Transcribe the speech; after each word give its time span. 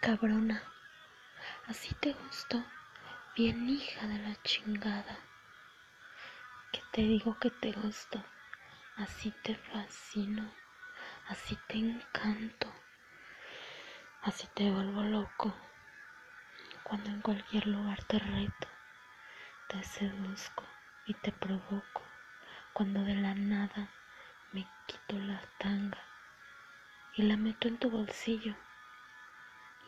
Cabrona, 0.00 0.62
así 1.66 1.92
te 1.94 2.12
gusto, 2.12 2.64
bien 3.36 3.68
hija 3.68 4.06
de 4.06 4.18
la 4.20 4.40
chingada. 4.42 5.18
Que 6.70 6.80
te 6.92 7.02
digo 7.02 7.36
que 7.40 7.50
te 7.50 7.72
gusto, 7.72 8.24
así 8.96 9.32
te 9.42 9.56
fascino, 9.56 10.48
así 11.26 11.58
te 11.66 11.78
encanto, 11.78 12.72
así 14.22 14.46
te 14.54 14.70
vuelvo 14.70 15.02
loco. 15.02 15.52
Cuando 16.84 17.10
en 17.10 17.20
cualquier 17.20 17.66
lugar 17.66 18.04
te 18.04 18.20
reto, 18.20 18.68
te 19.66 19.82
seduzco 19.82 20.64
y 21.06 21.14
te 21.14 21.32
provoco. 21.32 22.02
Cuando 22.72 23.02
de 23.02 23.16
la 23.16 23.34
nada 23.34 23.90
me 24.52 24.64
quito 24.86 25.18
la 25.18 25.42
tanga 25.58 26.04
y 27.14 27.22
la 27.22 27.36
meto 27.36 27.66
en 27.66 27.78
tu 27.78 27.90
bolsillo 27.90 28.54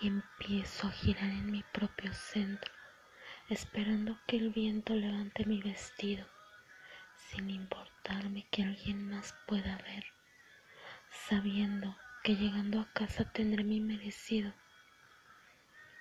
y 0.00 0.08
empiezo 0.08 0.86
a 0.86 0.92
girar 0.92 1.30
en 1.30 1.50
mi 1.50 1.62
propio 1.72 2.12
centro, 2.12 2.72
esperando 3.48 4.18
que 4.26 4.36
el 4.36 4.50
viento 4.50 4.94
levante 4.94 5.44
mi 5.44 5.60
vestido, 5.60 6.26
sin 7.16 7.50
importarme 7.50 8.46
que 8.50 8.62
alguien 8.62 9.08
más 9.08 9.34
pueda 9.46 9.76
ver, 9.78 10.04
sabiendo 11.10 11.96
que 12.22 12.36
llegando 12.36 12.80
a 12.80 12.92
casa 12.92 13.24
tendré 13.32 13.64
mi 13.64 13.80
merecido, 13.80 14.52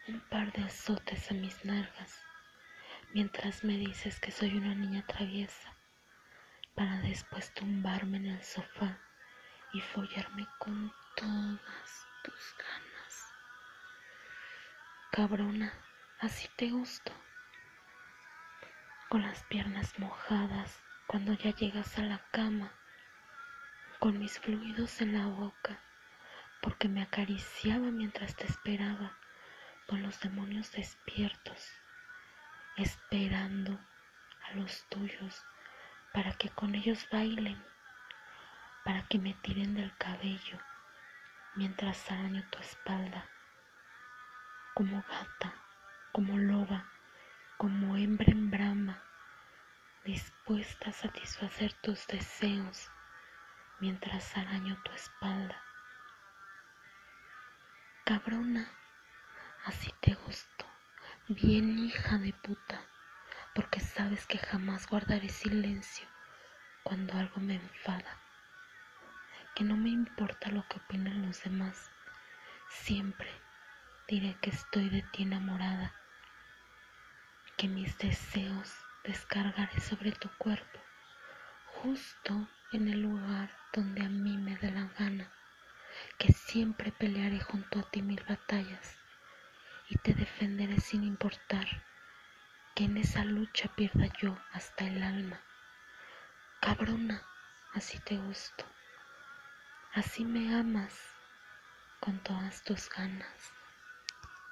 un 0.08 0.20
par 0.30 0.52
de 0.54 0.64
azotes 0.64 1.32
a 1.32 1.34
mis 1.34 1.66
nargas, 1.66 2.22
mientras 3.14 3.64
me 3.64 3.78
dices 3.78 4.20
que 4.20 4.32
soy 4.32 4.56
una 4.56 4.76
niña 4.76 5.06
traviesa, 5.08 5.74
para 6.76 6.98
después 7.00 7.54
tumbarme 7.54 8.18
en 8.18 8.28
el 8.28 8.44
sofá 8.44 9.00
y 9.74 9.82
follarme 9.82 10.48
con 10.60 10.92
todas 11.16 12.08
tus 12.24 12.56
ganas. 12.58 12.77
Cabrona, 15.10 15.74
así 16.20 16.50
te 16.58 16.70
gusto. 16.70 17.14
Con 19.10 19.22
las 19.22 19.42
piernas 19.46 19.98
mojadas 19.98 20.84
cuando 21.08 21.34
ya 21.34 21.56
llegas 21.56 21.98
a 21.98 22.04
la 22.04 22.20
cama, 22.32 22.72
con 24.00 24.20
mis 24.20 24.38
fluidos 24.38 25.02
en 25.02 25.14
la 25.14 25.26
boca, 25.26 25.80
porque 26.62 26.90
me 26.90 27.02
acariciaba 27.02 27.90
mientras 27.90 28.36
te 28.36 28.46
esperaba, 28.46 29.18
con 29.88 30.04
los 30.04 30.20
demonios 30.20 30.74
despiertos, 30.74 31.72
esperando 32.76 33.80
a 34.44 34.56
los 34.56 34.84
tuyos 34.90 35.42
para 36.14 36.34
que 36.34 36.50
con 36.50 36.76
ellos 36.76 37.08
bailen, 37.12 37.64
para 38.84 39.08
que 39.08 39.18
me 39.18 39.34
tiren 39.36 39.74
del 39.74 39.96
cabello 39.98 40.60
mientras 41.56 42.12
araño 42.12 42.44
tu 42.52 42.60
espalda 42.60 43.26
como 44.78 45.04
gata, 45.10 45.56
como 46.12 46.38
loba, 46.38 46.86
como 47.58 47.98
hembra 47.98 48.32
en 48.32 48.52
brama, 48.52 49.02
dispuesta 50.06 50.92
a 50.92 50.94
satisfacer 50.94 51.74
tus 51.82 52.06
deseos 52.06 52.92
mientras 53.80 54.38
araño 54.38 54.80
tu 54.84 54.92
espalda. 54.92 55.60
Cabrona, 58.06 58.70
así 59.66 59.92
te 60.00 60.14
gusto, 60.14 60.68
bien 61.28 61.80
hija 61.80 62.20
de 62.20 62.34
puta, 62.34 62.80
porque 63.56 63.80
sabes 63.80 64.28
que 64.28 64.38
jamás 64.38 64.88
guardaré 64.88 65.30
silencio 65.30 66.08
cuando 66.84 67.18
algo 67.18 67.42
me 67.42 67.56
enfada, 67.56 68.22
que 69.56 69.64
no 69.64 69.76
me 69.76 69.90
importa 69.90 70.52
lo 70.52 70.68
que 70.68 70.78
opinen 70.78 71.26
los 71.26 71.42
demás, 71.42 71.90
siempre 72.70 73.47
diré 74.08 74.38
que 74.40 74.52
estoy 74.52 74.90
de 74.90 75.02
ti 75.02 75.24
enamorada, 75.24 75.94
que 77.58 77.68
mis 77.68 77.98
deseos 77.98 78.74
descargaré 79.04 79.82
sobre 79.82 80.14
tu 80.14 80.30
cuerpo, 80.38 80.80
justo 81.66 82.48
en 82.72 82.88
el 82.88 83.02
lugar 83.02 83.52
donde 83.74 84.04
a 84.04 84.10
mí 84.10 84.38
me 84.38 84.56
dé 84.58 84.72
la 84.72 84.86
gana, 84.98 85.30
que 86.18 86.32
siempre 86.32 86.94
pelearé 86.94 87.42
junto 87.42 87.80
a 87.80 87.84
ti 87.92 88.02
mil 88.02 88.24
batallas 88.24 88.98
y 89.90 89.98
te 89.98 90.14
defenderé 90.14 90.80
sin 90.80 91.04
importar 91.04 91.68
que 92.76 92.86
en 92.86 92.96
esa 92.96 93.26
lucha 93.26 93.68
pierda 93.76 94.08
yo 94.22 94.38
hasta 94.54 94.88
el 94.88 95.04
alma. 95.04 95.42
Cabrona, 96.62 97.24
así 97.74 98.00
te 98.00 98.16
gusto, 98.16 98.64
así 99.92 100.24
me 100.24 100.56
amas 100.56 100.98
con 102.00 102.24
todas 102.24 102.64
tus 102.64 102.88
ganas. 102.88 103.57